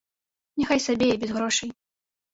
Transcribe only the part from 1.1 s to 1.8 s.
і без грошай.